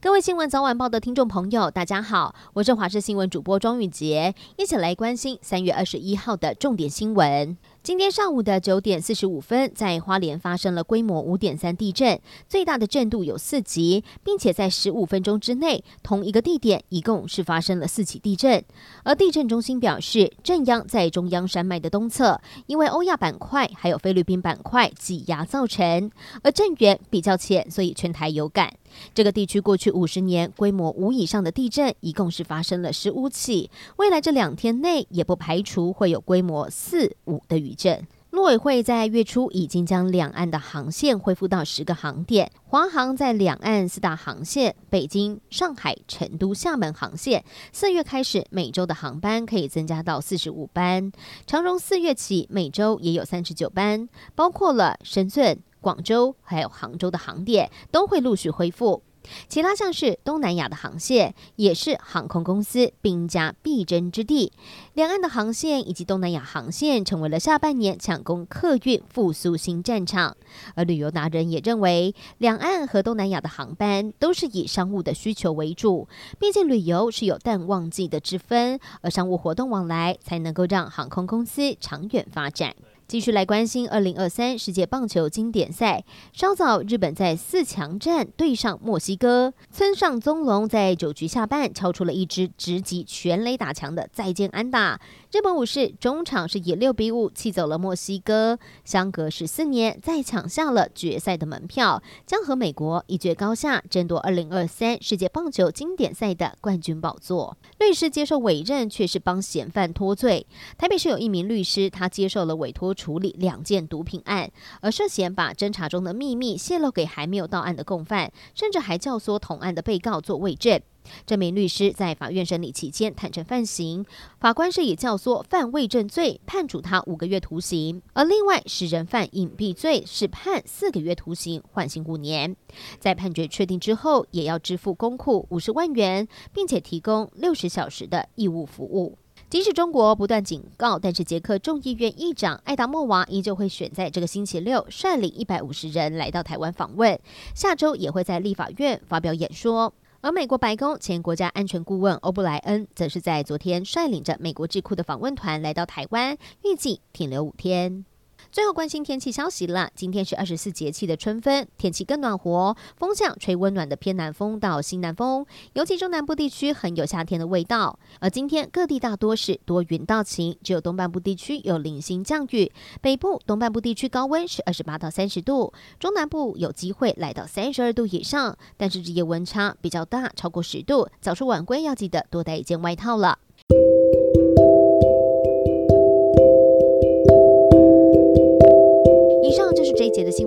[0.00, 7.56] 各位新闻早晚报的听众朋友，大家好，我是华视新闻主播庄宇洁，一起来关心三月二十一号的重点新闻。
[7.88, 18.62] 今天上午的九点四十五分，在花莲发生了规模五点三地震，最大的震度有四级，并且在十五分钟之内，同一个地点一共是发生了四起地震。
[19.04, 26.10] 而地震中心表示，震央在中央山脉的东侧，因为欧亚板块还有菲律宾板块挤压造成，
[26.42, 28.70] 而震源比较浅，所以全台有感。
[29.14, 38.06] 这个地区过去五十年规模五以上的地震，一共是发生了十五起，未来这两天内也不排除会有规模四五的余震。
[38.30, 51.10] 陆委会在月初已经将两岸的航线恢复到十个航点，华航在两岸四大航线北京、上海、成都、厦门航线，四月开始每周的航班可以增加到四十五班，
[51.46, 55.58] 长荣四月起每周也有三十九班，包括了深圳。
[55.80, 59.00] 广州还有杭州的航点都会陆续恢复，
[59.48, 64.52] 其他像是东南亚的航线也是航空公司兵家必争之地。
[64.94, 70.36] 两岸的航线以及东南亚航线成为了下半年抢攻客运复苏新战场。
[70.74, 76.08] 而旅游达人也认为，两岸和东南亚的航班都是以商务的需求为主，
[76.38, 82.74] 毕竟旅游是有淡旺季的之分，而商务活动往来才能够让航空公司长远发展。
[83.08, 86.04] 继续来关心二零二三世界棒球经典赛。
[86.34, 95.00] 稍早，日本在四强战对上墨西哥，村上宗隆在九局下半敲出了一支直击全垒打墙的再见安打。
[95.32, 107.56] 日本武士中场是以六比五气走了墨西哥，相隔十四年再抢下了决赛的门票，将和美国一决高下，争夺二零二三世界棒球经典赛的冠军宝座。
[107.78, 110.46] 律师接受委任，却是帮嫌犯脱罪。
[110.76, 112.94] 台北市有一名律师，他接受了委托。
[112.98, 120.80] 处理两件毒品案，而涉嫌把侦查中的秘密泄露给还没有到案的共犯，甚至还教唆同案的被告做伪证。
[121.24, 124.04] 这名律师在法院审理期间坦承犯行，
[124.40, 132.54] 法官是以教唆犯伪证罪判处他五个月徒刑，而另外使人犯隐蔽罪是判四个月徒刑，缓刑五年。
[132.98, 139.16] 在判决确定之后，也要支付公库五十万元，并且提供六十小时的义务服务。
[139.50, 147.18] 即使中国不断警告，但是捷克众议院议长艾达莫娃依旧会选在这个星期六率领一百五十人来到台湾访问，
[147.54, 149.94] 下周也会在立法院发表演说。
[150.20, 158.04] 而美国白宫前国家安全顾问欧布莱恩则是在昨天率领着美国智库的访问团来到台湾，预计停留五天。
[158.50, 159.90] 最后关心天气消息了。
[159.94, 165.44] 今天是二十四节气的春分，天气更暖和，风向吹温暖的偏南风到西南风，
[165.74, 167.98] 尤其中南部地区很有夏天的味道。
[168.20, 172.72] 而今天各地大多是多云到晴，只有东半部地区有零星降雨。
[173.02, 183.38] 北部、东半部地区高温是二十八到三十度，中南部有机会来到三十二度以上，但是日夜温差比较大，超过十度，早出晚归要记得多带一件外套了。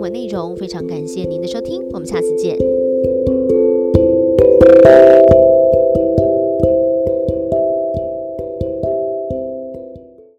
[0.00, 2.56] 新闻内容，非常感谢您的收听，我们下次见。